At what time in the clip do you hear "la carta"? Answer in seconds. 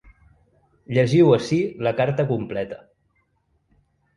1.89-2.27